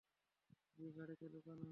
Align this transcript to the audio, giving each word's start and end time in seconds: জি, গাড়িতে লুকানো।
জি, 0.77 0.85
গাড়িতে 0.97 1.25
লুকানো। 1.33 1.65